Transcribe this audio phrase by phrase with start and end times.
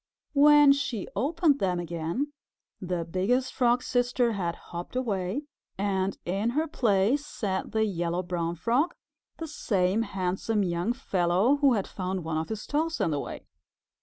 [0.33, 2.33] When she opened them again,
[2.81, 5.43] the Biggest Frog's Sister had hopped away,
[5.77, 8.95] and in her place sat the Yellow Brown Frog,
[9.37, 13.45] the same handsome young fellow who had found one of his toes in the way.